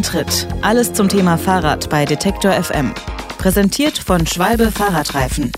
[0.00, 0.48] Antritt.
[0.62, 2.94] Alles zum Thema Fahrrad bei Detektor FM.
[3.36, 5.52] Präsentiert von Schwalbe Fahrradreifen.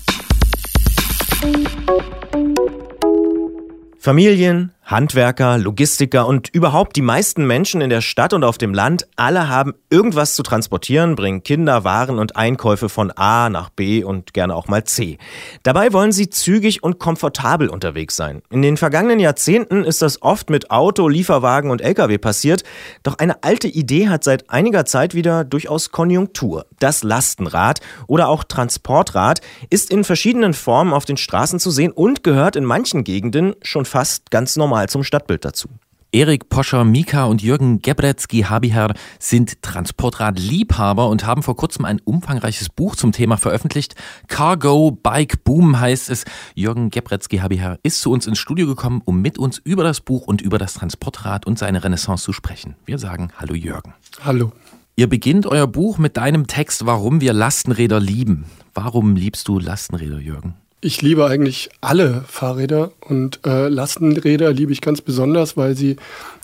[3.97, 9.07] Familien, Handwerker, Logistiker und überhaupt die meisten Menschen in der Stadt und auf dem Land,
[9.15, 14.35] alle haben irgendwas zu transportieren, bringen Kinder, Waren und Einkäufe von A nach B und
[14.35, 15.17] gerne auch mal C.
[15.63, 18.43] Dabei wollen sie zügig und komfortabel unterwegs sein.
[18.51, 22.63] In den vergangenen Jahrzehnten ist das oft mit Auto, Lieferwagen und Lkw passiert,
[23.01, 26.67] doch eine alte Idee hat seit einiger Zeit wieder durchaus Konjunktur.
[26.77, 29.41] Das Lastenrad oder auch Transportrad
[29.71, 33.85] ist in verschiedenen Formen auf den Straßen zu sehen und gehört in manchen Gegenden schon
[33.85, 35.69] fast ganz normal mal zum Stadtbild dazu.
[36.11, 42.95] Erik Poscher, Mika und Jürgen Gebretzky-Habiher sind Transportradliebhaber und haben vor kurzem ein umfangreiches Buch
[42.95, 43.95] zum Thema veröffentlicht.
[44.27, 46.25] Cargo Bike Boom heißt es.
[46.53, 50.39] Jürgen Gebretzky-Habiher ist zu uns ins Studio gekommen, um mit uns über das Buch und
[50.39, 52.75] über das Transportrad und seine Renaissance zu sprechen.
[52.85, 53.95] Wir sagen Hallo Jürgen.
[54.23, 54.51] Hallo.
[54.95, 58.45] Ihr beginnt euer Buch mit deinem Text, warum wir Lastenräder lieben.
[58.75, 60.53] Warum liebst du Lastenräder, Jürgen?
[60.85, 65.95] Ich liebe eigentlich alle Fahrräder und äh, Lastenräder liebe ich ganz besonders, weil sie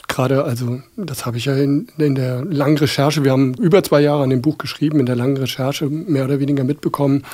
[0.07, 3.99] gerade, also das habe ich ja in, in, der langen Recherche, wir haben über zwei
[3.99, 7.25] Jahre an dem Buch geschrieben, in der langen Recherche mehr oder weniger mitbekommen,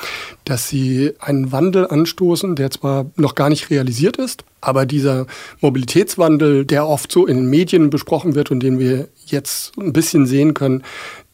[0.45, 5.28] dass sie einen Wandel anstoßen, der zwar noch gar nicht realisiert ist, aber dieser
[5.61, 10.56] Mobilitätswandel, der oft so in Medien besprochen wird und den wir jetzt ein bisschen sehen
[10.56, 10.81] können,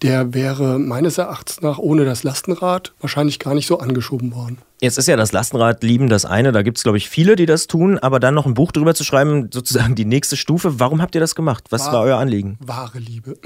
[0.02, 4.58] der wäre meines Erachtens nach ohne das Lastenrad wahrscheinlich gar nicht so angeschoben worden.
[4.84, 7.46] Jetzt ist ja das Lastenrad lieben das eine, da gibt es, glaube ich, viele, die
[7.46, 10.80] das tun, aber dann noch ein Buch drüber zu schreiben, sozusagen die nächste Stufe.
[10.80, 11.66] Warum habt ihr das gemacht?
[11.70, 12.58] Was war, war euer Anliegen?
[12.60, 13.38] Wahre Liebe.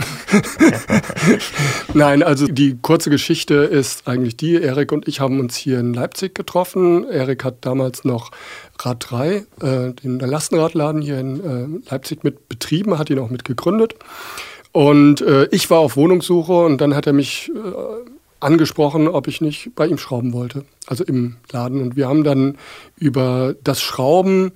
[1.94, 5.94] Nein, also die kurze Geschichte ist eigentlich die, Erik und ich haben uns hier in
[5.94, 7.06] Leipzig getroffen.
[7.09, 8.31] Erik hat damals noch
[8.80, 9.44] Rad 3, äh,
[9.92, 13.95] den Lastenradladen hier in äh, Leipzig mit betrieben, hat ihn auch mit gegründet.
[14.76, 17.59] Und äh, ich war auf Wohnungssuche und dann hat er mich äh,
[18.41, 21.81] angesprochen, ob ich nicht bei ihm schrauben wollte, also im Laden.
[21.81, 22.58] Und wir haben dann
[22.97, 24.52] über das Schrauben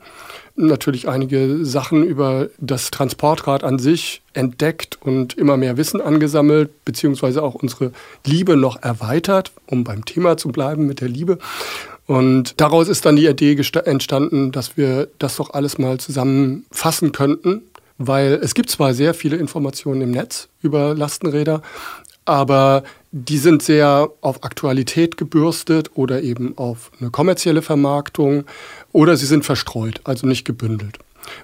[0.57, 7.41] natürlich einige Sachen über das Transportrad an sich entdeckt und immer mehr Wissen angesammelt, beziehungsweise
[7.41, 7.93] auch unsere
[8.25, 11.39] Liebe noch erweitert, um beim Thema zu bleiben mit der Liebe.
[12.07, 17.61] Und daraus ist dann die Idee entstanden, dass wir das doch alles mal zusammenfassen könnten
[17.99, 21.61] weil es gibt zwar sehr viele Informationen im Netz über Lastenräder,
[22.25, 28.45] aber die sind sehr auf Aktualität gebürstet oder eben auf eine kommerzielle Vermarktung
[28.91, 30.99] oder sie sind verstreut, also nicht gebündelt.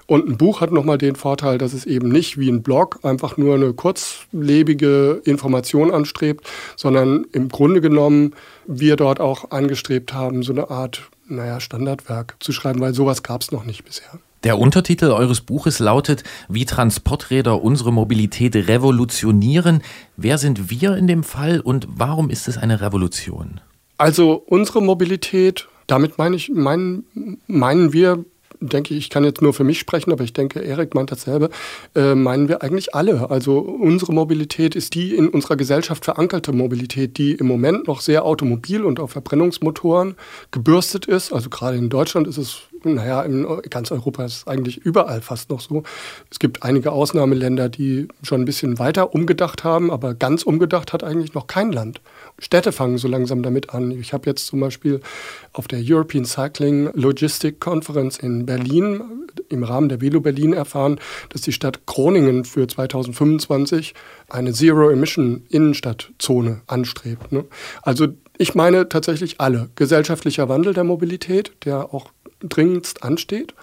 [0.06, 3.36] Und ein Buch hat nochmal den Vorteil, dass es eben nicht wie ein Blog einfach
[3.36, 8.34] nur eine kurzlebige Information anstrebt, sondern im Grunde genommen
[8.66, 13.42] wir dort auch angestrebt haben, so eine Art, naja, Standardwerk zu schreiben, weil sowas gab
[13.42, 14.18] es noch nicht bisher.
[14.46, 19.82] Der Untertitel eures Buches lautet, wie Transporträder unsere Mobilität revolutionieren.
[20.16, 23.60] Wer sind wir in dem Fall und warum ist es eine Revolution?
[23.98, 28.24] Also unsere Mobilität, damit meine ich, meinen, meinen wir
[28.60, 31.50] denke ich, ich kann jetzt nur für mich sprechen, aber ich denke, Erik meint dasselbe,
[31.94, 33.30] äh, meinen wir eigentlich alle.
[33.30, 38.24] Also unsere Mobilität ist die in unserer Gesellschaft verankerte Mobilität, die im Moment noch sehr
[38.24, 40.14] automobil und auf Verbrennungsmotoren
[40.50, 41.32] gebürstet ist.
[41.32, 42.62] Also gerade in Deutschland ist es,
[42.94, 45.82] naja, in ganz Europa ist es eigentlich überall fast noch so.
[46.30, 51.04] Es gibt einige Ausnahmeländer, die schon ein bisschen weiter umgedacht haben, aber ganz umgedacht hat
[51.04, 52.00] eigentlich noch kein Land.
[52.38, 53.90] Städte fangen so langsam damit an.
[53.90, 55.00] Ich habe jetzt zum Beispiel
[55.52, 59.02] auf der European Cycling Logistic Conference in Berlin
[59.48, 60.98] im Rahmen der Velo Berlin erfahren,
[61.30, 63.94] dass die Stadt Groningen für 2025
[64.28, 67.32] eine Zero-Emission-Innenstadtzone anstrebt.
[67.32, 67.44] Ne?
[67.82, 68.08] Also
[68.38, 69.70] ich meine tatsächlich alle.
[69.76, 72.10] Gesellschaftlicher Wandel der Mobilität, der auch
[72.40, 73.54] dringendst ansteht.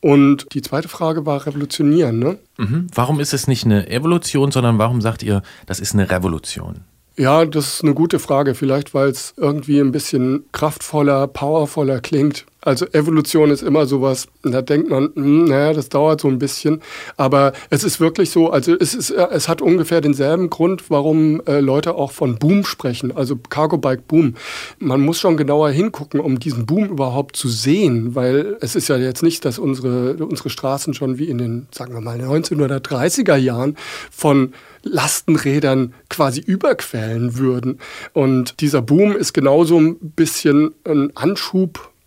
[0.00, 2.18] Und die zweite Frage war revolutionieren.
[2.18, 2.38] Ne?
[2.58, 2.88] Mhm.
[2.92, 6.80] Warum ist es nicht eine Evolution, sondern warum sagt ihr, das ist eine Revolution?
[7.16, 8.54] Ja, das ist eine gute Frage.
[8.54, 12.46] Vielleicht, weil es irgendwie ein bisschen kraftvoller, powervoller klingt.
[12.64, 16.80] Also Evolution ist immer sowas, da denkt man, hm, naja, das dauert so ein bisschen.
[17.16, 21.42] Aber es ist wirklich so, also es, ist, äh, es hat ungefähr denselben Grund, warum
[21.46, 24.34] äh, Leute auch von Boom sprechen, also Cargo Bike Boom.
[24.78, 28.96] Man muss schon genauer hingucken, um diesen Boom überhaupt zu sehen, weil es ist ja
[28.96, 33.76] jetzt nicht, dass unsere, unsere Straßen schon wie in den, sagen wir mal, 1930er Jahren
[34.12, 34.54] von
[34.84, 37.78] Lastenrädern quasi überquellen würden.
[38.12, 41.10] Und dieser Boom ist genauso ein bisschen ein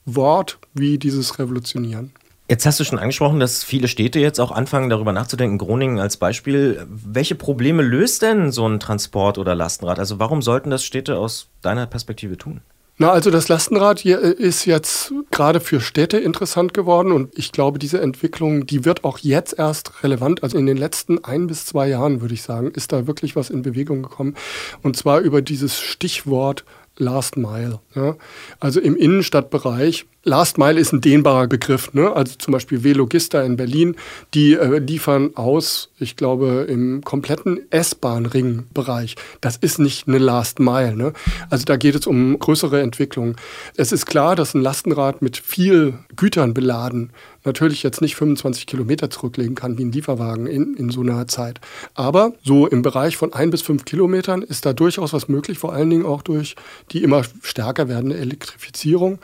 [0.05, 2.11] Anschubwort wie dieses Revolutionieren.
[2.47, 5.57] Jetzt hast du schon angesprochen, dass viele Städte jetzt auch anfangen, darüber nachzudenken.
[5.57, 6.85] Groningen als Beispiel.
[6.87, 9.97] Welche Probleme löst denn so ein Transport- oder Lastenrad?
[9.97, 12.61] Also warum sollten das Städte aus deiner Perspektive tun?
[12.97, 17.51] Na, also das Lastenrad hier äh, ist jetzt gerade für Städte interessant geworden und ich
[17.51, 20.43] glaube, diese Entwicklung, die wird auch jetzt erst relevant.
[20.43, 23.49] Also in den letzten ein bis zwei Jahren, würde ich sagen, ist da wirklich was
[23.49, 24.35] in Bewegung gekommen.
[24.81, 26.63] Und zwar über dieses Stichwort
[26.97, 27.79] Last Mile.
[27.93, 28.15] Ja.
[28.59, 30.05] Also im Innenstadtbereich.
[30.23, 31.93] Last Mile ist ein dehnbarer Begriff.
[31.93, 32.11] Ne?
[32.11, 33.95] Also zum Beispiel Velogista in Berlin,
[34.33, 39.15] die äh, liefern aus, ich glaube, im kompletten S-Bahn-Ring-Bereich.
[39.41, 40.95] Das ist nicht eine Last Mile.
[40.95, 41.13] Ne?
[41.49, 43.35] Also da geht es um größere Entwicklungen.
[43.77, 47.11] Es ist klar, dass ein Lastenrad mit viel Gütern beladen
[47.45, 51.59] natürlich jetzt nicht 25 Kilometer zurücklegen kann wie ein Lieferwagen in, in so einer Zeit.
[51.93, 55.73] Aber so im Bereich von ein bis fünf Kilometern ist da durchaus was möglich, vor
[55.73, 56.55] allen Dingen auch durch
[56.91, 59.19] die immer stärker werdende Elektrifizierung,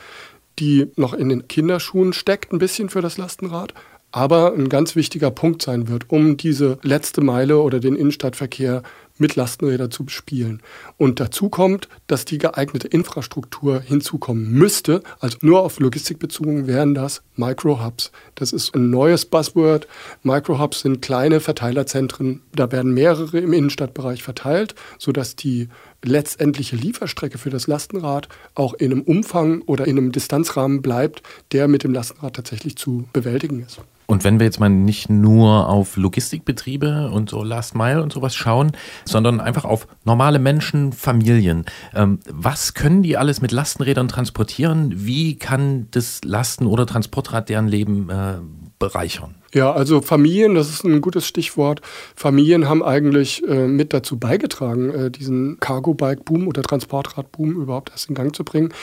[0.60, 3.74] die noch in den Kinderschuhen steckt, ein bisschen für das Lastenrad
[4.12, 8.84] aber ein ganz wichtiger Punkt sein wird, um diese letzte Meile oder den Innenstadtverkehr
[9.22, 10.62] mit Lastenrädern zu bespielen.
[10.98, 15.04] Und dazu kommt, dass die geeignete Infrastruktur hinzukommen müsste.
[15.20, 18.12] Also nur auf Logistik bezogen wären das Microhubs.
[18.36, 19.88] Das ist ein neues Buzzword.
[20.24, 22.42] Microhubs sind kleine Verteilerzentren.
[22.54, 25.70] Da werden mehrere im Innenstadtbereich verteilt, sodass die
[26.04, 31.22] letztendliche Lieferstrecke für das Lastenrad auch in einem Umfang oder in einem Distanzrahmen bleibt,
[31.52, 33.80] der mit dem Lastenrad tatsächlich zu bewältigen ist.
[34.12, 38.36] Und wenn wir jetzt mal nicht nur auf Logistikbetriebe und so Last Mile und sowas
[38.36, 38.74] schauen,
[39.06, 41.64] sondern einfach auf normale Menschen, Familien.
[41.96, 44.92] Ähm, was können die alles mit Lastenrädern transportieren?
[44.98, 48.40] Wie kann das Lasten- oder Transportrad deren Leben äh,
[48.80, 49.41] bereichern?
[49.54, 51.82] Ja, also Familien, das ist ein gutes Stichwort.
[52.16, 58.16] Familien haben eigentlich äh, mit dazu beigetragen, äh, diesen Cargo-Bike-Boom oder Transportrad-Boom überhaupt erst in
[58.16, 58.74] Gang zu bringen.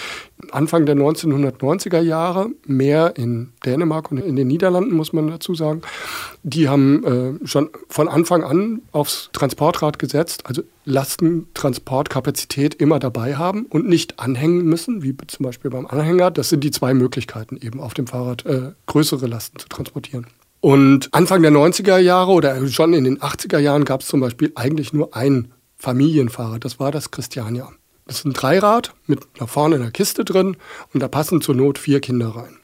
[0.52, 5.80] Anfang der 1990er Jahre, mehr in Dänemark und in den Niederlanden, muss man dazu sagen,
[6.42, 7.04] die haben
[7.42, 14.20] äh, schon von Anfang an aufs Transportrad gesetzt, also Lastentransportkapazität immer dabei haben und nicht
[14.20, 16.30] anhängen müssen, wie zum Beispiel beim Anhänger.
[16.30, 20.26] Das sind die zwei Möglichkeiten, eben auf dem Fahrrad äh, größere Lasten zu transportieren.
[20.60, 24.52] Und Anfang der 90er Jahre oder schon in den 80er Jahren gab es zum Beispiel
[24.54, 26.64] eigentlich nur ein Familienfahrrad.
[26.64, 27.70] Das war das Christiania.
[28.06, 30.56] Das ist ein Dreirad mit nach vorne einer Kiste drin
[30.92, 32.56] und da passen zur Not vier Kinder rein.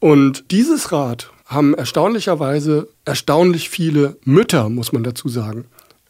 [0.00, 5.66] Und dieses Rad haben erstaunlicherweise erstaunlich viele Mütter, muss man dazu sagen.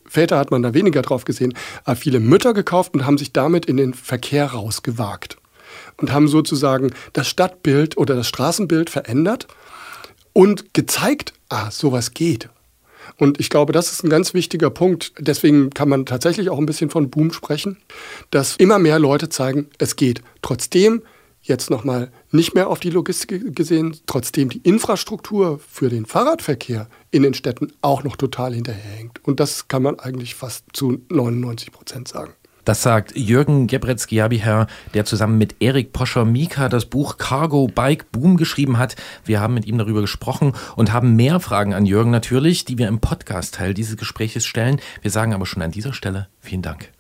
[0.06, 3.66] Väter hat man da weniger drauf gesehen, aber viele Mütter gekauft und haben sich damit
[3.66, 5.36] in den Verkehr rausgewagt
[5.96, 9.46] und haben sozusagen das Stadtbild oder das Straßenbild verändert
[10.32, 12.48] und gezeigt, ah, sowas geht.
[13.16, 15.12] Und ich glaube, das ist ein ganz wichtiger Punkt.
[15.18, 17.76] Deswegen kann man tatsächlich auch ein bisschen von Boom sprechen,
[18.30, 20.22] dass immer mehr Leute zeigen, es geht.
[20.42, 21.02] Trotzdem,
[21.42, 27.22] jetzt nochmal nicht mehr auf die Logistik gesehen, trotzdem die Infrastruktur für den Fahrradverkehr in
[27.22, 29.20] den Städten auch noch total hinterherhängt.
[29.24, 32.32] Und das kann man eigentlich fast zu 99 Prozent sagen.
[32.64, 38.78] Das sagt Jürgen Gebretz-Giabiher, der zusammen mit Erik Poscher-Mika das Buch Cargo Bike Boom geschrieben
[38.78, 38.96] hat.
[39.24, 42.88] Wir haben mit ihm darüber gesprochen und haben mehr Fragen an Jürgen natürlich, die wir
[42.88, 44.80] im Podcast-Teil dieses Gespräches stellen.
[45.02, 46.90] Wir sagen aber schon an dieser Stelle vielen Dank.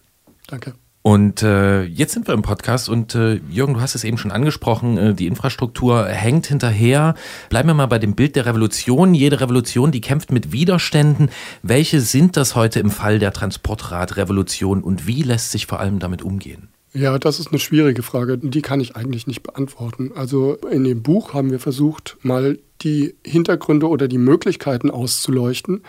[0.46, 0.74] Danke.
[1.02, 4.30] Und äh, jetzt sind wir im Podcast und äh, Jürgen, du hast es eben schon
[4.30, 7.14] angesprochen, äh, die Infrastruktur hängt hinterher.
[7.48, 9.14] Bleiben wir mal bei dem Bild der Revolution.
[9.14, 11.30] Jede Revolution, die kämpft mit Widerständen.
[11.62, 16.22] Welche sind das heute im Fall der Transportradrevolution und wie lässt sich vor allem damit
[16.22, 16.68] umgehen?
[16.92, 18.36] Ja, das ist eine schwierige Frage.
[18.36, 20.10] Die kann ich eigentlich nicht beantworten.
[20.14, 25.82] Also in dem Buch haben wir versucht, mal die Hintergründe oder die Möglichkeiten auszuleuchten,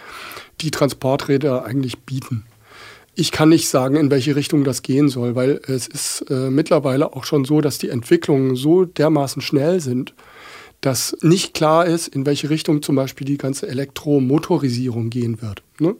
[0.62, 2.46] die Transporträder eigentlich bieten.
[3.13, 7.13] Ich kann nicht sagen, in welche Richtung das gehen soll, weil es ist äh, mittlerweile
[7.13, 10.13] auch schon so, dass die Entwicklungen so dermaßen schnell sind,
[10.82, 15.62] dass nicht klar ist, in welche Richtung zum Beispiel die ganze Elektromotorisierung gehen wird.
[15.80, 15.96] Ne?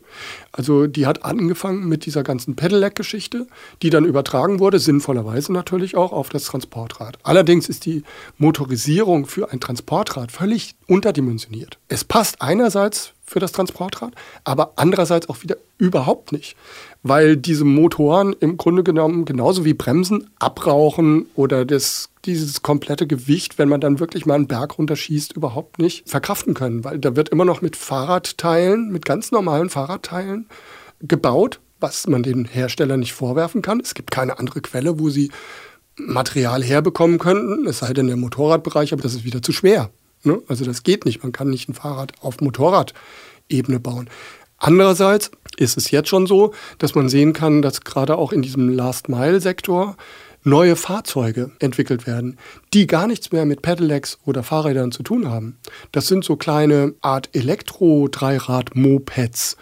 [0.51, 3.48] Also die hat angefangen mit dieser ganzen Pedelec-Geschichte,
[3.84, 7.20] die dann übertragen wurde, sinnvollerweise natürlich auch auf das Transportrad.
[7.22, 8.03] Allerdings ist die
[8.39, 11.77] Motorisierung für ein Transportrad völlig unterdimensioniert.
[11.88, 16.58] Es passt einerseits für das Transportrad, aber andererseits auch wieder überhaupt nicht,
[17.02, 23.58] weil diese Motoren im Grunde genommen genauso wie Bremsen abrauchen oder das, dieses komplette Gewicht,
[23.58, 27.30] wenn man dann wirklich mal einen Berg runterschießt, überhaupt nicht verkraften können, weil da wird
[27.30, 30.48] immer noch mit Fahrradteilen, mit ganz normalen Fahrradteilen
[31.00, 33.80] gebaut, was man den Herstellern nicht vorwerfen kann.
[33.80, 35.32] Es gibt keine andere Quelle, wo sie
[35.96, 39.90] Material herbekommen könnten, es sei denn der Motorradbereich, aber das ist wieder zu schwer.
[40.24, 40.42] Ne?
[40.48, 41.24] Also das geht nicht.
[41.24, 44.10] Man kann nicht ein Fahrrad auf Motorradebene bauen.
[44.58, 48.70] Andererseits ist es jetzt schon so, dass man sehen kann, dass gerade auch in diesem
[48.70, 49.98] Last-Mile-Sektor
[50.44, 52.40] neue Fahrzeuge entwickelt werden,
[52.74, 55.60] die gar nichts mehr mit Pedelecs oder Fahrrädern zu tun haben.
[55.92, 59.58] Das sind so kleine Art Elektro-Dreirad-Mopeds,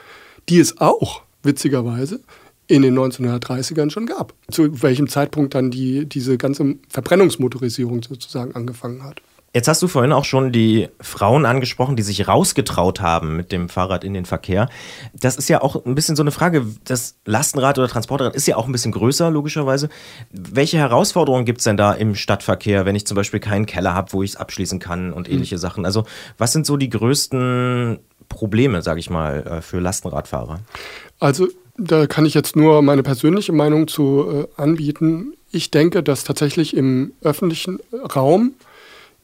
[0.48, 2.22] die es auch, witzigerweise,
[2.68, 4.34] in den 1930ern schon gab.
[4.52, 9.22] Zu welchem Zeitpunkt dann die, diese ganze Verbrennungsmotorisierung sozusagen angefangen hat.
[9.54, 13.68] Jetzt hast du vorhin auch schon die Frauen angesprochen, die sich rausgetraut haben mit dem
[13.68, 14.70] Fahrrad in den Verkehr.
[15.14, 16.68] Das ist ja auch ein bisschen so eine Frage.
[16.84, 19.90] Das Lastenrad oder Transportrad ist ja auch ein bisschen größer, logischerweise.
[20.32, 24.14] Welche Herausforderungen gibt es denn da im Stadtverkehr, wenn ich zum Beispiel keinen Keller habe,
[24.14, 25.60] wo ich es abschließen kann und ähnliche mhm.
[25.60, 25.86] Sachen?
[25.86, 26.06] Also,
[26.38, 30.60] was sind so die größten Probleme, sage ich mal, äh, für Lastenradfahrer?
[31.20, 35.34] Also, da kann ich jetzt nur meine persönliche Meinung zu äh, anbieten.
[35.52, 37.80] Ich denke, dass tatsächlich im öffentlichen
[38.16, 38.54] Raum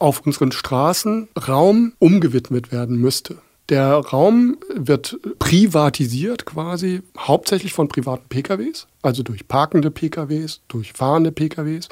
[0.05, 3.39] auf unseren Straßen Raum umgewidmet werden müsste.
[3.69, 11.31] Der Raum wird privatisiert quasi, hauptsächlich von privaten PKWs, also durch parkende PKWs, durch fahrende
[11.31, 11.89] PKWs.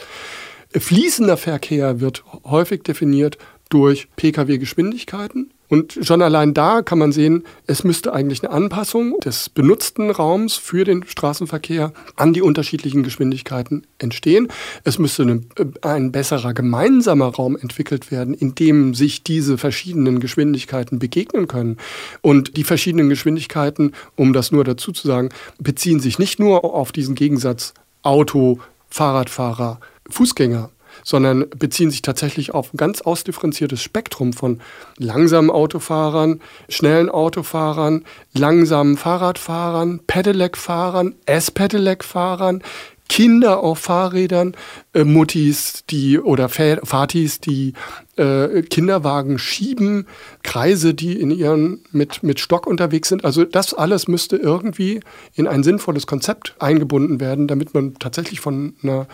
[0.70, 3.40] Fließender Verkehr wird häufig definiert
[3.70, 5.52] durch Pkw-Geschwindigkeiten.
[5.74, 10.54] Und schon allein da kann man sehen, es müsste eigentlich eine Anpassung des benutzten Raums
[10.54, 14.50] für den Straßenverkehr an die unterschiedlichen Geschwindigkeiten entstehen.
[14.84, 20.20] Es müsste eine, äh, ein besserer gemeinsamer Raum entwickelt werden, in dem sich diese verschiedenen
[20.20, 21.78] Geschwindigkeiten begegnen können.
[22.22, 26.92] Und die verschiedenen Geschwindigkeiten, um das nur dazu zu sagen, beziehen sich nicht nur auf
[26.92, 30.70] diesen Gegensatz Auto, Fahrradfahrer, Fußgänger,
[31.04, 34.62] sondern beziehen sich tatsächlich auf ein ganz ausdifferenziertes Spektrum von
[34.98, 42.64] langsamen Autofahrern, schnellen Autofahrern, langsamen Fahrradfahrern, Pedelec-Fahrern, S-Pedelec-Fahrern,
[43.10, 44.56] Kinder auf Fahrrädern,
[44.94, 47.74] äh, Muttis, die oder Fatis, die
[48.16, 50.08] äh, Kinderwagen schieben,
[50.42, 53.26] Kreise, die in ihren mit, mit Stock unterwegs sind.
[53.26, 55.02] Also das alles müsste irgendwie
[55.36, 59.08] in ein sinnvolles Konzept eingebunden werden, damit man tatsächlich von einer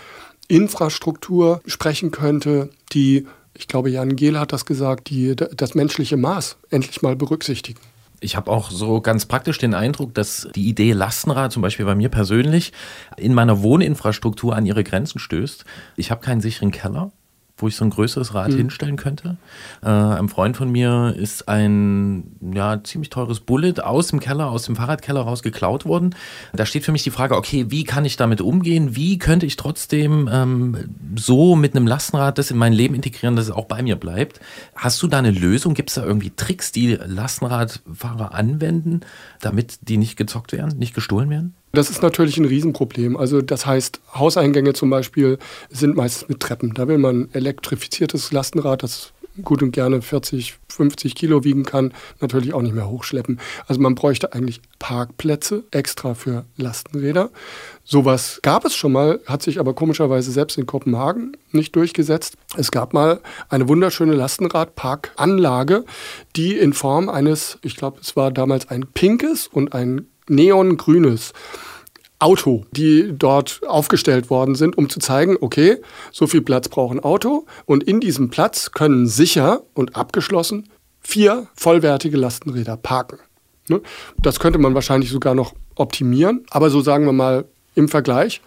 [0.50, 6.58] Infrastruktur sprechen könnte, die, ich glaube, Jan Gehl hat das gesagt, die das menschliche Maß
[6.70, 7.80] endlich mal berücksichtigen.
[8.20, 11.96] Ich habe auch so ganz praktisch den Eindruck, dass die Idee Lastenrad, zum Beispiel bei
[11.96, 12.74] mir persönlich,
[13.16, 15.64] in meiner Wohninfrastruktur an ihre Grenzen stößt.
[15.96, 17.12] Ich habe keinen sicheren Keller
[17.62, 18.58] wo ich so ein größeres Rad mhm.
[18.58, 19.38] hinstellen könnte.
[19.82, 24.64] Äh, einem Freund von mir ist ein ja, ziemlich teures Bullet aus dem Keller, aus
[24.64, 26.16] dem Fahrradkeller raus geklaut worden.
[26.54, 28.96] Da steht für mich die Frage, okay, wie kann ich damit umgehen?
[28.96, 30.78] Wie könnte ich trotzdem ähm,
[31.16, 34.40] so mit einem Lastenrad das in mein Leben integrieren, dass es auch bei mir bleibt?
[34.76, 35.74] Hast du da eine Lösung?
[35.74, 39.02] Gibt es da irgendwie Tricks, die Lastenradfahrer anwenden,
[39.42, 41.56] damit die nicht gezockt werden, nicht gestohlen werden?
[41.72, 43.16] Das ist natürlich ein Riesenproblem.
[43.16, 45.38] Also das heißt, Hauseingänge zum Beispiel
[45.70, 46.74] sind meistens mit Treppen.
[46.74, 52.54] Da will man elektrifiziertes Lastenrad, das gut und gerne 40, 50 Kilo wiegen kann, natürlich
[52.54, 53.40] auch nicht mehr hochschleppen.
[53.68, 57.30] Also man bräuchte eigentlich Parkplätze extra für Lastenräder.
[57.84, 62.36] Sowas gab es schon mal, hat sich aber komischerweise selbst in Kopenhagen nicht durchgesetzt.
[62.56, 65.86] Es gab mal eine wunderschöne Lastenradparkanlage,
[66.36, 71.34] die in Form eines, ich glaube, es war damals ein pinkes und ein neongrünes
[72.20, 75.78] Auto, die dort aufgestellt worden sind, um zu zeigen, okay,
[76.12, 80.68] so viel Platz braucht ein Auto und in diesem Platz können sicher und abgeschlossen
[81.02, 83.20] vier vollwertige Lastenräder parken.
[83.70, 83.82] Ne?
[84.22, 87.46] Das könnte man wahrscheinlich sogar noch optimieren, aber so sagen wir mal
[87.76, 88.42] im Vergleich.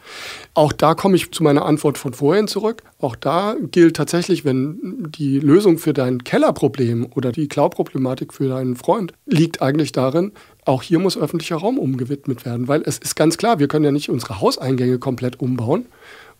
[0.53, 2.83] Auch da komme ich zu meiner Antwort von vorhin zurück.
[3.01, 8.77] Auch da gilt tatsächlich, wenn die Lösung für dein Kellerproblem oder die Klauproblematik für deinen
[8.77, 10.33] Freund liegt eigentlich darin,
[10.65, 13.93] auch hier muss öffentlicher Raum umgewidmet werden, weil es ist ganz klar, wir können ja
[13.93, 15.87] nicht unsere Hauseingänge komplett umbauen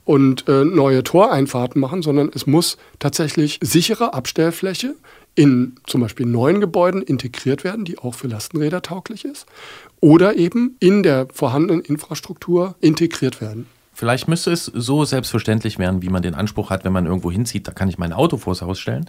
[0.05, 4.95] und äh, neue Toreinfahrten machen, sondern es muss tatsächlich sichere Abstellfläche
[5.35, 9.47] in zum Beispiel neuen Gebäuden integriert werden, die auch für Lastenräder tauglich ist,
[10.01, 13.67] oder eben in der vorhandenen Infrastruktur integriert werden.
[13.95, 17.69] Vielleicht müsste es so selbstverständlich werden, wie man den Anspruch hat, wenn man irgendwo hinzieht,
[17.69, 19.09] da kann ich mein Auto vors Haus stellen.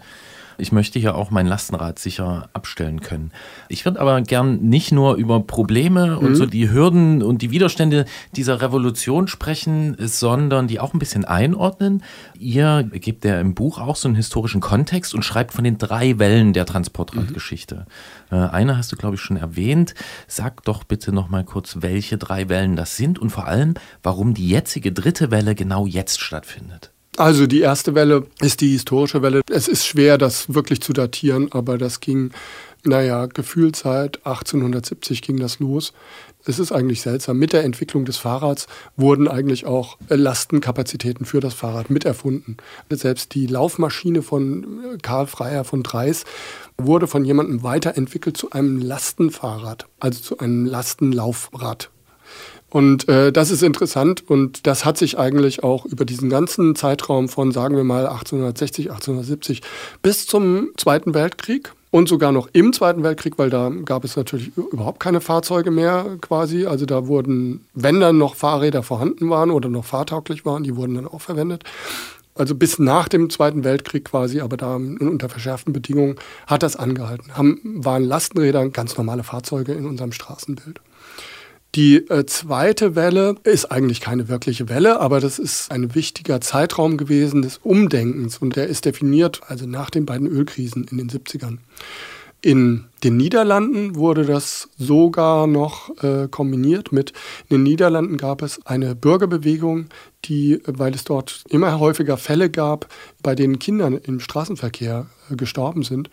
[0.58, 3.32] Ich möchte hier auch mein Lastenrad sicher abstellen können.
[3.68, 6.34] Ich würde aber gern nicht nur über Probleme und mhm.
[6.36, 8.04] so die Hürden und die Widerstände
[8.36, 12.02] dieser Revolution sprechen, sondern die auch ein bisschen einordnen.
[12.38, 16.18] Ihr gebt ja im Buch auch so einen historischen Kontext und schreibt von den drei
[16.18, 17.86] Wellen der Transportradgeschichte.
[18.30, 18.36] Mhm.
[18.38, 19.94] Äh, eine hast du, glaube ich, schon erwähnt.
[20.26, 24.34] Sag doch bitte noch mal kurz, welche drei Wellen das sind und vor allem, warum
[24.34, 26.93] die jetzige dritte Welle genau jetzt stattfindet.
[27.16, 29.42] Also die erste Welle ist die historische Welle.
[29.48, 32.32] Es ist schwer, das wirklich zu datieren, aber das ging,
[32.82, 35.92] naja, Gefühlzeit, 1870 ging das los.
[36.44, 37.38] Es ist eigentlich seltsam.
[37.38, 38.66] Mit der Entwicklung des Fahrrads
[38.96, 42.56] wurden eigentlich auch Lastenkapazitäten für das Fahrrad miterfunden.
[42.90, 46.24] Selbst die Laufmaschine von Karl Freier von Dreis
[46.76, 51.90] wurde von jemandem weiterentwickelt zu einem Lastenfahrrad, also zu einem Lastenlaufrad.
[52.74, 57.28] Und äh, das ist interessant und das hat sich eigentlich auch über diesen ganzen Zeitraum
[57.28, 59.62] von, sagen wir mal, 1860, 1870
[60.02, 64.56] bis zum Zweiten Weltkrieg und sogar noch im Zweiten Weltkrieg, weil da gab es natürlich
[64.56, 66.66] überhaupt keine Fahrzeuge mehr quasi.
[66.66, 70.96] Also da wurden, wenn dann noch Fahrräder vorhanden waren oder noch fahrtauglich waren, die wurden
[70.96, 71.62] dann auch verwendet.
[72.34, 76.16] Also bis nach dem Zweiten Weltkrieg quasi, aber da unter verschärften Bedingungen
[76.48, 77.36] hat das angehalten.
[77.36, 80.80] Haben, waren Lastenräder ganz normale Fahrzeuge in unserem Straßenbild.
[81.74, 86.96] Die äh, zweite Welle ist eigentlich keine wirkliche Welle, aber das ist ein wichtiger Zeitraum
[86.96, 91.58] gewesen des Umdenkens und der ist definiert, also nach den beiden Ölkrisen in den 70ern.
[92.42, 97.12] In den Niederlanden wurde das sogar noch äh, kombiniert mit,
[97.48, 99.86] in den Niederlanden gab es eine Bürgerbewegung,
[100.26, 102.86] die, weil es dort immer häufiger Fälle gab,
[103.22, 106.10] bei denen Kindern im Straßenverkehr äh, gestorben sind.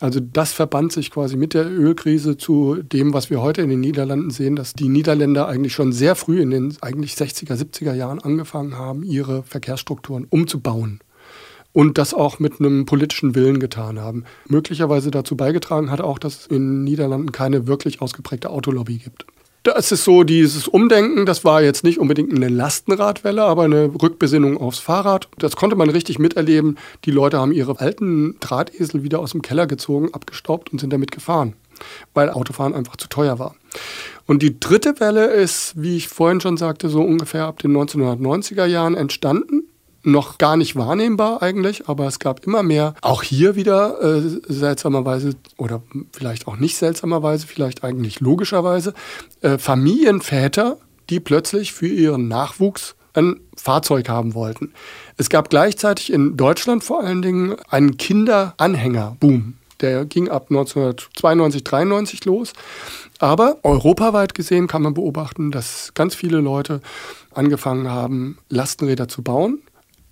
[0.00, 3.80] Also das verband sich quasi mit der Ölkrise zu dem, was wir heute in den
[3.80, 8.20] Niederlanden sehen, dass die Niederländer eigentlich schon sehr früh in den eigentlich 60er, 70er Jahren
[8.20, 11.00] angefangen haben, ihre Verkehrsstrukturen umzubauen
[11.72, 14.24] und das auch mit einem politischen Willen getan haben.
[14.48, 19.26] Möglicherweise dazu beigetragen hat auch, dass es in den Niederlanden keine wirklich ausgeprägte Autolobby gibt.
[19.62, 24.56] Das ist so dieses Umdenken, das war jetzt nicht unbedingt eine Lastenradwelle, aber eine Rückbesinnung
[24.56, 25.28] aufs Fahrrad.
[25.36, 26.78] Das konnte man richtig miterleben.
[27.04, 31.10] Die Leute haben ihre alten Drahtesel wieder aus dem Keller gezogen, abgestaubt und sind damit
[31.10, 31.56] gefahren,
[32.14, 33.54] weil Autofahren einfach zu teuer war.
[34.26, 38.64] Und die dritte Welle ist, wie ich vorhin schon sagte, so ungefähr ab den 1990er
[38.64, 39.64] Jahren entstanden
[40.02, 45.34] noch gar nicht wahrnehmbar eigentlich, aber es gab immer mehr, auch hier wieder äh, seltsamerweise
[45.56, 48.94] oder vielleicht auch nicht seltsamerweise, vielleicht eigentlich logischerweise,
[49.42, 50.78] äh, Familienväter,
[51.10, 54.72] die plötzlich für ihren Nachwuchs ein Fahrzeug haben wollten.
[55.16, 59.54] Es gab gleichzeitig in Deutschland vor allen Dingen einen Kinderanhängerboom.
[59.80, 62.52] Der ging ab 1992, 93 los.
[63.18, 66.80] Aber europaweit gesehen kann man beobachten, dass ganz viele Leute
[67.32, 69.60] angefangen haben, Lastenräder zu bauen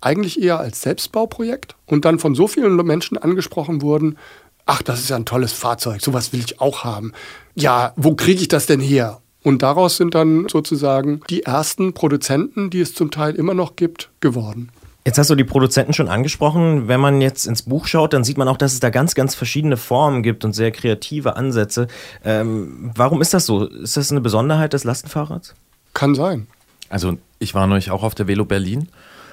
[0.01, 4.17] eigentlich eher als Selbstbauprojekt und dann von so vielen Menschen angesprochen wurden,
[4.65, 7.13] ach, das ist ja ein tolles Fahrzeug, sowas will ich auch haben.
[7.55, 9.21] Ja, wo kriege ich das denn her?
[9.41, 14.09] Und daraus sind dann sozusagen die ersten Produzenten, die es zum Teil immer noch gibt,
[14.19, 14.69] geworden.
[15.05, 16.87] Jetzt hast du die Produzenten schon angesprochen.
[16.87, 19.33] Wenn man jetzt ins Buch schaut, dann sieht man auch, dass es da ganz, ganz
[19.33, 21.87] verschiedene Formen gibt und sehr kreative Ansätze.
[22.23, 23.65] Ähm, warum ist das so?
[23.65, 25.55] Ist das eine Besonderheit des Lastenfahrrads?
[25.93, 26.47] Kann sein.
[26.89, 28.89] Also ich war neulich auch auf der Velo Berlin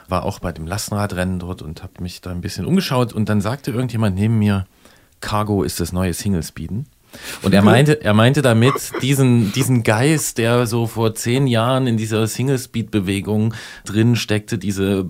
[0.08, 3.40] war auch bei dem Lastenradrennen dort und habe mich da ein bisschen umgeschaut und dann
[3.40, 4.66] sagte irgendjemand neben mir,
[5.20, 6.86] Cargo ist das neue Single Speeden.
[7.42, 11.96] Und er meinte, er meinte damit diesen, diesen Geist, der so vor zehn Jahren in
[11.96, 15.08] dieser Single-Speed-Bewegung drin steckte, diese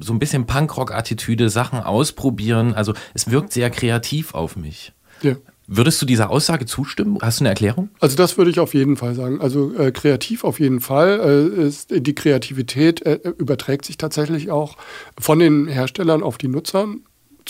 [0.00, 2.74] so ein bisschen Punkrock-Attitüde, Sachen ausprobieren.
[2.74, 4.92] Also es wirkt sehr kreativ auf mich.
[5.22, 5.34] Ja.
[5.72, 7.18] Würdest du dieser Aussage zustimmen?
[7.22, 7.90] Hast du eine Erklärung?
[8.00, 9.40] Also das würde ich auf jeden Fall sagen.
[9.40, 11.52] Also äh, kreativ auf jeden Fall.
[11.56, 14.76] Äh, ist, die Kreativität äh, überträgt sich tatsächlich auch
[15.16, 16.88] von den Herstellern auf die Nutzer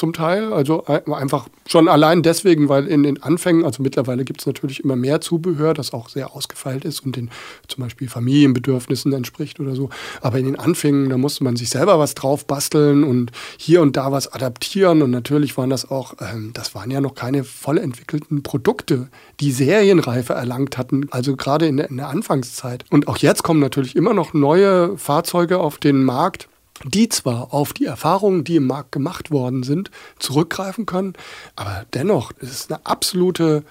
[0.00, 0.52] zum Teil.
[0.52, 4.96] Also einfach schon allein deswegen, weil in den Anfängen, also mittlerweile gibt es natürlich immer
[4.96, 7.30] mehr Zubehör, das auch sehr ausgefeilt ist und den
[7.68, 9.90] zum Beispiel Familienbedürfnissen entspricht oder so.
[10.20, 13.96] Aber in den Anfängen, da musste man sich selber was drauf basteln und hier und
[13.96, 15.02] da was adaptieren.
[15.02, 19.08] Und natürlich waren das auch, ähm, das waren ja noch keine voll entwickelten Produkte,
[19.38, 22.84] die Serienreife erlangt hatten, also gerade in der, in der Anfangszeit.
[22.90, 26.48] Und auch jetzt kommen natürlich immer noch neue Fahrzeuge auf den Markt
[26.84, 31.14] die zwar auf die Erfahrungen, die im Markt gemacht worden sind, zurückgreifen können,
[31.56, 33.64] aber dennoch ist es eine absolute,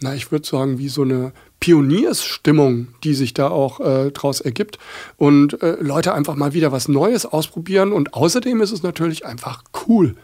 [0.00, 4.78] na, ich würde sagen, wie so eine Pioniersstimmung, die sich da auch äh, daraus ergibt.
[5.16, 7.92] Und äh, Leute einfach mal wieder was Neues ausprobieren.
[7.94, 10.14] Und außerdem ist es natürlich einfach cool,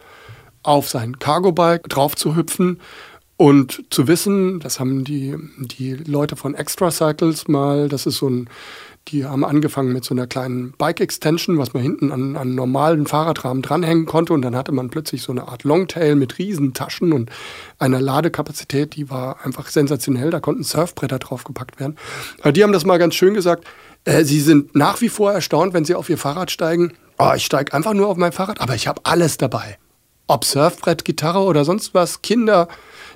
[0.61, 2.79] auf sein Cargo-Bike drauf zu hüpfen
[3.37, 8.29] und zu wissen, das haben die, die Leute von Extra Cycles mal, das ist so
[8.29, 8.47] ein
[9.07, 13.61] die haben angefangen mit so einer kleinen Bike-Extension, was man hinten an, an normalen Fahrradrahmen
[13.61, 14.33] dranhängen konnte.
[14.33, 17.29] Und dann hatte man plötzlich so eine Art Longtail mit riesen Taschen und
[17.79, 20.29] einer Ladekapazität, die war einfach sensationell.
[20.29, 21.97] Da konnten Surfbretter draufgepackt werden.
[22.41, 23.65] Aber die haben das mal ganz schön gesagt.
[24.05, 26.93] Äh, sie sind nach wie vor erstaunt, wenn sie auf ihr Fahrrad steigen.
[27.17, 29.77] Oh, ich steige einfach nur auf mein Fahrrad, aber ich habe alles dabei.
[30.27, 32.67] Ob Surfbrett, Gitarre oder sonst was, Kinder,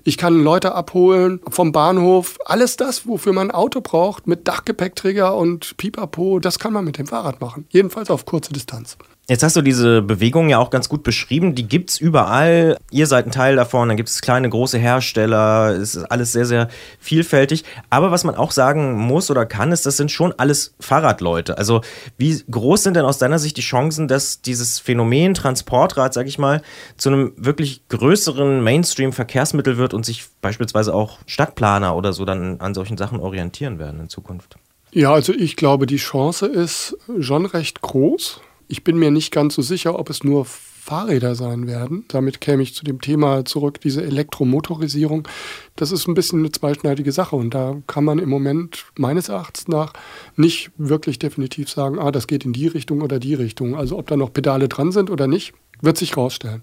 [0.07, 2.37] ich kann Leute abholen vom Bahnhof.
[2.45, 6.99] Alles das, wofür man ein Auto braucht, mit Dachgepäckträger und Pipapo, das kann man mit
[6.99, 7.65] dem Fahrrad machen.
[7.69, 8.97] Jedenfalls auf kurze Distanz.
[9.27, 11.55] Jetzt hast du diese Bewegung ja auch ganz gut beschrieben.
[11.55, 12.77] Die gibt es überall.
[12.91, 13.87] Ihr seid ein Teil davon.
[13.87, 15.69] Dann gibt es kleine, große Hersteller.
[15.69, 17.63] Es ist alles sehr, sehr vielfältig.
[17.89, 21.57] Aber was man auch sagen muss oder kann, ist, das sind schon alles Fahrradleute.
[21.57, 21.81] Also
[22.19, 26.37] wie groß sind denn aus deiner Sicht die Chancen, dass dieses Phänomen Transportrad, sag ich
[26.37, 26.61] mal,
[26.95, 32.73] zu einem wirklich größeren Mainstream-Verkehrsmittel wird und sich beispielsweise auch Stadtplaner oder so dann an
[32.73, 34.57] solchen Sachen orientieren werden in Zukunft?
[34.91, 38.41] Ja, also ich glaube, die Chance ist schon recht groß.
[38.67, 40.45] Ich bin mir nicht ganz so sicher, ob es nur
[40.85, 42.05] Fahrräder sein werden.
[42.09, 45.27] Damit käme ich zu dem Thema zurück, diese Elektromotorisierung.
[45.75, 49.67] Das ist ein bisschen eine zweischneidige Sache und da kann man im Moment meines Erachtens
[49.67, 49.93] nach
[50.35, 53.75] nicht wirklich definitiv sagen, ah, das geht in die Richtung oder die Richtung.
[53.75, 56.61] Also ob da noch Pedale dran sind oder nicht, wird sich rausstellen.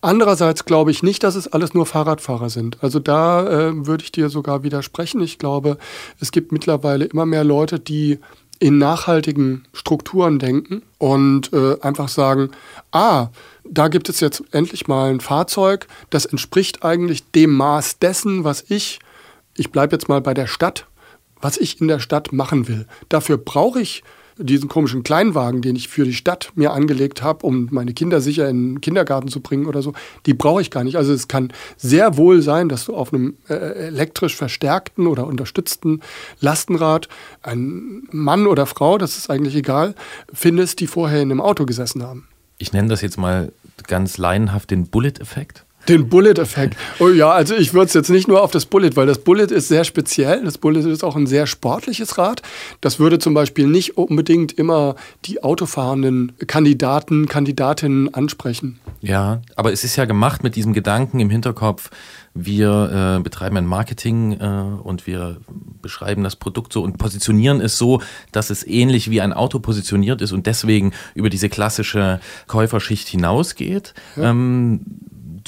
[0.00, 2.82] Andererseits glaube ich nicht, dass es alles nur Fahrradfahrer sind.
[2.82, 5.20] Also da äh, würde ich dir sogar widersprechen.
[5.20, 5.76] Ich glaube,
[6.20, 8.18] es gibt mittlerweile immer mehr Leute, die
[8.58, 12.50] in nachhaltigen Strukturen denken und äh, einfach sagen,
[12.92, 13.28] ah,
[13.64, 18.64] da gibt es jetzt endlich mal ein Fahrzeug, das entspricht eigentlich dem Maß dessen, was
[18.68, 18.98] ich,
[19.56, 20.86] ich bleibe jetzt mal bei der Stadt,
[21.40, 22.86] was ich in der Stadt machen will.
[23.08, 24.02] Dafür brauche ich
[24.38, 28.48] diesen komischen Kleinwagen, den ich für die Stadt mir angelegt habe, um meine Kinder sicher
[28.48, 29.92] in den Kindergarten zu bringen oder so,
[30.26, 30.96] die brauche ich gar nicht.
[30.96, 36.00] Also es kann sehr wohl sein, dass du auf einem äh, elektrisch verstärkten oder unterstützten
[36.40, 37.08] Lastenrad
[37.42, 39.94] einen Mann oder Frau, das ist eigentlich egal,
[40.32, 42.28] findest, die vorher in einem Auto gesessen haben.
[42.58, 43.52] Ich nenne das jetzt mal
[43.86, 45.64] ganz laienhaft den Bullet-Effekt.
[45.88, 46.76] Den Bullet-Effekt.
[46.98, 49.46] Oh ja, also ich würde es jetzt nicht nur auf das Bullet, weil das Bullet
[49.46, 50.44] ist sehr speziell.
[50.44, 52.42] Das Bullet ist auch ein sehr sportliches Rad.
[52.80, 58.78] Das würde zum Beispiel nicht unbedingt immer die autofahrenden Kandidaten, Kandidatinnen ansprechen.
[59.00, 61.90] Ja, aber es ist ja gemacht mit diesem Gedanken im Hinterkopf,
[62.34, 64.44] wir äh, betreiben ein Marketing äh,
[64.82, 65.38] und wir
[65.82, 70.20] beschreiben das Produkt so und positionieren es so, dass es ähnlich wie ein Auto positioniert
[70.20, 73.94] ist und deswegen über diese klassische Käuferschicht hinausgeht.
[74.16, 74.30] Ja.
[74.30, 74.80] Ähm,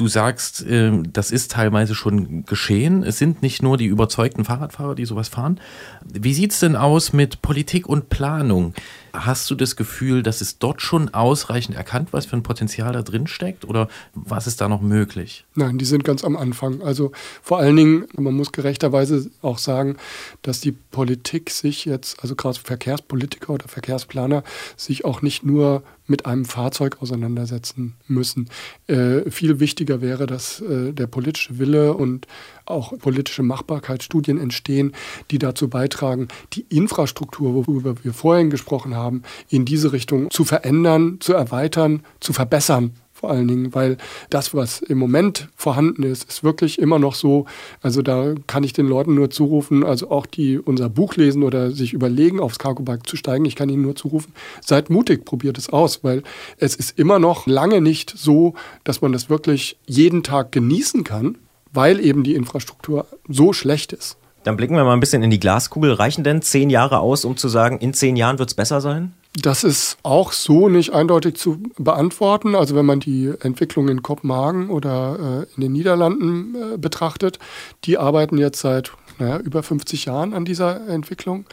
[0.00, 3.02] Du sagst, äh, das ist teilweise schon geschehen.
[3.02, 5.60] Es sind nicht nur die überzeugten Fahrradfahrer, die sowas fahren.
[6.02, 8.72] Wie sieht es denn aus mit Politik und Planung?
[9.12, 13.02] Hast du das Gefühl, dass es dort schon ausreichend erkannt, was für ein Potenzial da
[13.02, 13.64] drin steckt?
[13.64, 15.44] Oder was ist da noch möglich?
[15.54, 16.82] Nein, die sind ganz am Anfang.
[16.82, 19.96] Also vor allen Dingen, man muss gerechterweise auch sagen,
[20.42, 24.44] dass die Politik sich jetzt, also gerade Verkehrspolitiker oder Verkehrsplaner,
[24.76, 28.48] sich auch nicht nur mit einem Fahrzeug auseinandersetzen müssen.
[28.88, 32.26] Äh, viel wichtiger wäre, dass äh, der politische Wille und
[32.70, 34.92] auch politische Machbarkeitsstudien entstehen,
[35.30, 41.18] die dazu beitragen, die Infrastruktur, worüber wir vorhin gesprochen haben, in diese Richtung zu verändern,
[41.20, 43.98] zu erweitern, zu verbessern vor allen Dingen, weil
[44.30, 47.44] das, was im Moment vorhanden ist, ist wirklich immer noch so.
[47.82, 51.70] Also da kann ich den Leuten nur zurufen, also auch die unser Buch lesen oder
[51.70, 54.32] sich überlegen, aufs Cargo Bike zu steigen, ich kann ihnen nur zurufen,
[54.64, 56.22] seid mutig, probiert es aus, weil
[56.56, 58.54] es ist immer noch lange nicht so,
[58.84, 61.36] dass man das wirklich jeden Tag genießen kann,
[61.72, 64.16] weil eben die Infrastruktur so schlecht ist.
[64.42, 65.92] Dann blicken wir mal ein bisschen in die Glaskugel.
[65.92, 69.12] Reichen denn zehn Jahre aus, um zu sagen, in zehn Jahren wird es besser sein?
[69.34, 72.54] Das ist auch so nicht eindeutig zu beantworten.
[72.54, 77.38] Also wenn man die Entwicklung in Kopenhagen oder äh, in den Niederlanden äh, betrachtet,
[77.84, 81.44] die arbeiten jetzt seit naja, über 50 Jahren an dieser Entwicklung.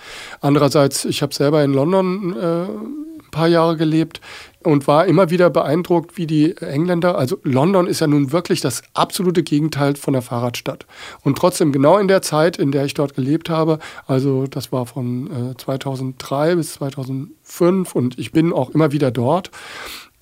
[0.41, 2.65] Andererseits, ich habe selber in London äh,
[3.37, 4.19] paar Jahre gelebt
[4.63, 8.81] und war immer wieder beeindruckt, wie die Engländer, also London ist ja nun wirklich das
[8.93, 10.85] absolute Gegenteil von der Fahrradstadt.
[11.21, 14.85] Und trotzdem genau in der Zeit, in der ich dort gelebt habe, also das war
[14.87, 19.51] von äh, 2003 bis 2005 und ich bin auch immer wieder dort,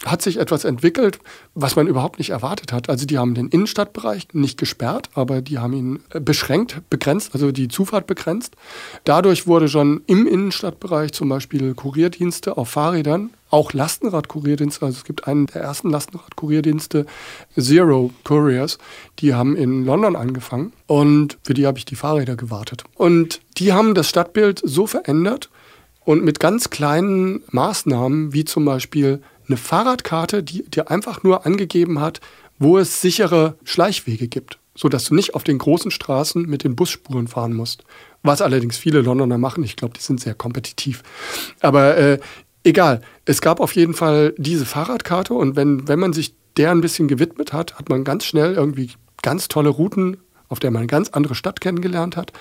[0.03, 1.19] hat sich etwas entwickelt,
[1.53, 2.89] was man überhaupt nicht erwartet hat.
[2.89, 7.51] Also die haben den Innenstadtbereich nicht gesperrt, aber die haben ihn äh, beschränkt, begrenzt, also
[7.51, 8.55] die Zufahrt begrenzt.
[9.05, 15.27] Dadurch wurde schon im Innenstadtbereich zum Beispiel Kurierdienste auf Fahrrädern, auch Lastenradkurierdienste, also es gibt
[15.27, 17.05] einen der ersten Lastenradkurierdienste,
[17.57, 18.77] Zero Couriers,
[19.19, 22.83] die haben in London angefangen und für die habe ich die Fahrräder gewartet.
[22.95, 25.49] Und die haben das Stadtbild so verändert
[26.03, 31.99] und mit ganz kleinen Maßnahmen, wie zum Beispiel eine Fahrradkarte, die dir einfach nur angegeben
[31.99, 32.21] hat,
[32.59, 37.27] wo es sichere Schleichwege gibt, sodass du nicht auf den großen Straßen mit den Busspuren
[37.27, 37.83] fahren musst.
[38.23, 39.63] Was allerdings viele Londoner machen.
[39.63, 41.03] Ich glaube, die sind sehr kompetitiv.
[41.61, 42.19] Aber äh,
[42.63, 43.01] egal.
[43.25, 47.07] Es gab auf jeden Fall diese Fahrradkarte und wenn, wenn man sich der ein bisschen
[47.07, 51.09] gewidmet hat, hat man ganz schnell irgendwie ganz tolle Routen, auf der man eine ganz
[51.09, 52.31] andere Stadt kennengelernt hat.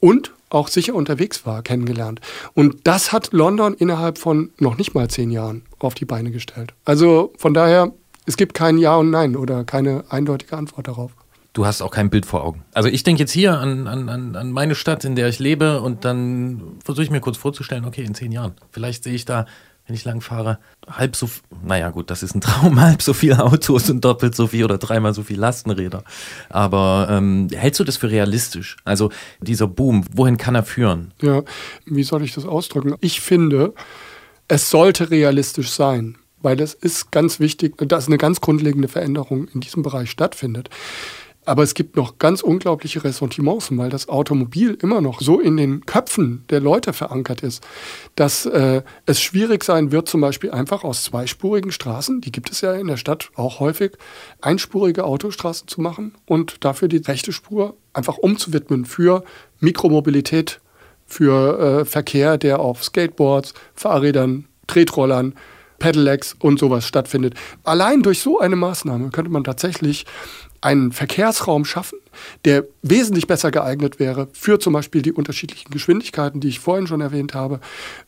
[0.00, 2.20] Und auch sicher unterwegs war, kennengelernt.
[2.54, 6.74] Und das hat London innerhalb von noch nicht mal zehn Jahren auf die Beine gestellt.
[6.84, 7.92] Also von daher,
[8.26, 11.12] es gibt kein Ja und Nein oder keine eindeutige Antwort darauf.
[11.52, 12.64] Du hast auch kein Bild vor Augen.
[12.74, 16.04] Also ich denke jetzt hier an, an, an meine Stadt, in der ich lebe und
[16.04, 19.46] dann versuche ich mir kurz vorzustellen, okay, in zehn Jahren, vielleicht sehe ich da
[19.86, 20.58] wenn ich lang fahre,
[20.88, 21.28] halb so,
[21.62, 24.78] naja gut, das ist ein Traum, halb so viele Autos und doppelt so viel oder
[24.78, 26.02] dreimal so viel Lastenräder.
[26.48, 28.76] Aber ähm, hältst du das für realistisch?
[28.84, 29.10] Also
[29.40, 31.12] dieser Boom, wohin kann er führen?
[31.22, 31.42] Ja,
[31.84, 32.96] wie soll ich das ausdrücken?
[33.00, 33.74] Ich finde,
[34.48, 39.60] es sollte realistisch sein, weil es ist ganz wichtig, dass eine ganz grundlegende Veränderung in
[39.60, 40.70] diesem Bereich stattfindet.
[41.46, 45.86] Aber es gibt noch ganz unglaubliche Ressentiments, weil das Automobil immer noch so in den
[45.86, 47.64] Köpfen der Leute verankert ist,
[48.16, 52.62] dass äh, es schwierig sein wird, zum Beispiel einfach aus zweispurigen Straßen, die gibt es
[52.62, 53.92] ja in der Stadt auch häufig,
[54.40, 59.22] einspurige Autostraßen zu machen und dafür die rechte Spur einfach umzuwidmen für
[59.60, 60.60] Mikromobilität,
[61.06, 65.34] für äh, Verkehr, der auf Skateboards, Fahrrädern, Tretrollern,
[65.78, 67.34] Pedelecs und sowas stattfindet.
[67.64, 70.06] Allein durch so eine Maßnahme könnte man tatsächlich
[70.60, 71.98] einen Verkehrsraum schaffen,
[72.44, 77.00] der wesentlich besser geeignet wäre für zum Beispiel die unterschiedlichen Geschwindigkeiten, die ich vorhin schon
[77.00, 77.60] erwähnt habe,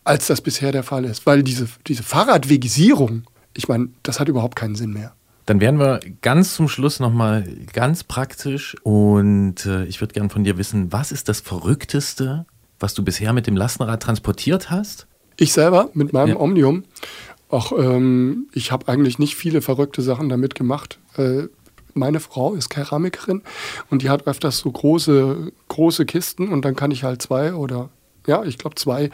[0.04, 1.26] als das bisher der Fall ist.
[1.26, 5.14] Weil diese, diese Fahrradwegisierung, ich meine, das hat überhaupt keinen Sinn mehr.
[5.46, 10.44] Dann werden wir ganz zum Schluss nochmal ganz praktisch und äh, ich würde gerne von
[10.44, 12.44] dir wissen, was ist das Verrückteste,
[12.80, 15.06] was du bisher mit dem Lastenrad transportiert hast?
[15.36, 16.40] Ich selber mit meinem ja.
[16.40, 16.84] Omnium.
[17.48, 20.98] Auch ähm, ich habe eigentlich nicht viele verrückte Sachen damit gemacht.
[21.16, 21.44] Äh,
[21.94, 23.42] meine Frau ist Keramikerin
[23.90, 27.88] und die hat öfters so große, große Kisten und dann kann ich halt zwei oder
[28.26, 29.10] ja, ich glaube zwei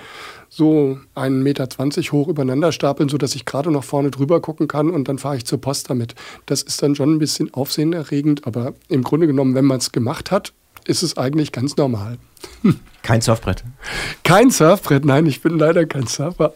[0.49, 4.91] so einen Meter zwanzig hoch übereinander stapeln, sodass ich gerade noch vorne drüber gucken kann
[4.91, 6.17] und dann fahre ich zur Post damit.
[6.47, 10.33] Das ist dann schon ein bisschen aufsehenerregend, aber im Grunde genommen, wenn man es gemacht
[10.33, 10.53] hat,
[10.87, 12.19] ist es eigentlich ganz normal.
[13.03, 13.65] Kein Surfbrett?
[14.23, 16.55] Kein Surfbrett, nein, ich bin leider kein Surfer.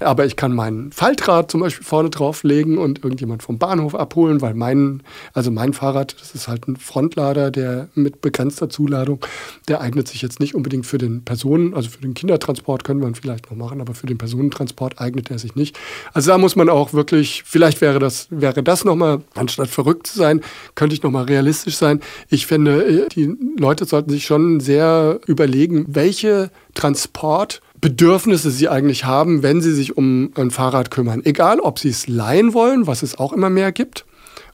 [0.00, 4.54] Aber ich kann mein Faltrad zum Beispiel vorne drauflegen und irgendjemand vom Bahnhof abholen, weil
[4.54, 9.24] mein, also mein Fahrrad, das ist halt ein Frontlader, der mit begrenzter Zuladung,
[9.68, 13.08] der eignet sich jetzt nicht unbedingt für den Personen, also für den Kindertransport können wir
[13.08, 15.78] ihn vielleicht noch machen, aber für den Personentransport eignet er sich nicht.
[16.12, 20.18] Also da muss man auch wirklich, vielleicht wäre das, wäre das nochmal, anstatt verrückt zu
[20.18, 20.42] sein,
[20.74, 22.00] könnte ich nochmal realistisch sein.
[22.28, 29.42] Ich finde, die Leute sollten sich schon sehr überlegen, welche Transport Bedürfnisse sie eigentlich haben,
[29.42, 31.22] wenn sie sich um ein Fahrrad kümmern.
[31.24, 34.04] Egal, ob sie es leihen wollen, was es auch immer mehr gibt,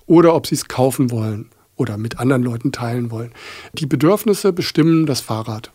[0.06, 3.32] oder ob sie es kaufen wollen oder mit anderen Leuten teilen wollen.
[3.72, 5.70] Die Bedürfnisse bestimmen das Fahrrad.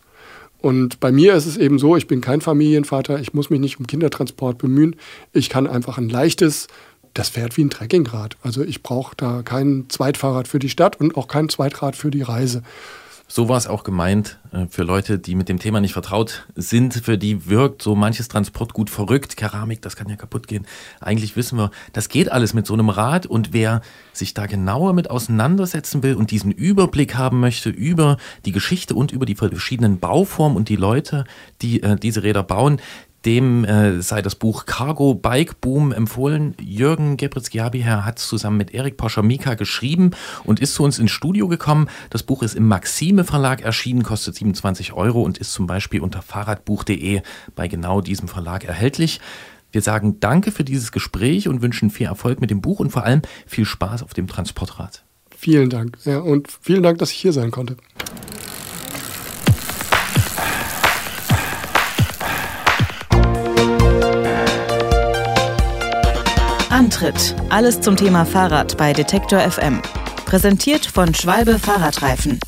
[0.60, 3.80] Und bei mir ist es eben so, ich bin kein Familienvater, ich muss mich nicht
[3.80, 4.96] um Kindertransport bemühen.
[5.34, 6.68] Ich kann einfach ein leichtes,
[7.14, 8.38] das fährt wie ein Trekkingrad.
[8.42, 12.22] Also ich brauche da kein Zweitfahrrad für die Stadt und auch kein Zweitrad für die
[12.22, 12.64] Reise.
[13.30, 16.94] So war es auch gemeint äh, für Leute, die mit dem Thema nicht vertraut sind.
[16.94, 19.36] Für die wirkt so manches Transportgut verrückt.
[19.36, 20.66] Keramik, das kann ja kaputt gehen.
[21.02, 23.26] Eigentlich wissen wir, das geht alles mit so einem Rad.
[23.26, 23.82] Und wer
[24.14, 29.12] sich da genauer mit auseinandersetzen will und diesen Überblick haben möchte über die Geschichte und
[29.12, 31.26] über die verschiedenen Bauformen und die Leute,
[31.62, 32.80] die äh, diese Räder bauen,
[33.28, 36.56] dem äh, sei das Buch Cargo Bike Boom empfohlen.
[36.62, 40.12] Jürgen Gebritzgiabiher hat es zusammen mit Erik Poschamika geschrieben
[40.46, 41.90] und ist zu uns ins Studio gekommen.
[42.10, 46.22] Das Buch ist im Maxime Verlag erschienen, kostet 27 Euro und ist zum Beispiel unter
[46.22, 47.22] fahrradbuch.de
[47.54, 49.20] bei genau diesem Verlag erhältlich.
[49.74, 53.04] Wir sagen Danke für dieses Gespräch und wünschen viel Erfolg mit dem Buch und vor
[53.04, 55.04] allem viel Spaß auf dem Transportrad.
[55.38, 55.98] Vielen Dank.
[56.06, 57.76] Ja, und vielen Dank, dass ich hier sein konnte.
[66.88, 67.36] Antritt.
[67.50, 69.82] Alles zum Thema Fahrrad bei Detektor FM.
[70.26, 72.40] Präsentiert von Schwalbe Fahrradreifen.